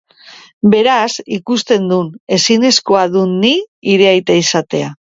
[0.75, 2.09] Beraz, ikusten dun,
[2.39, 4.95] ezinezkoa dun ni hire aita izatea.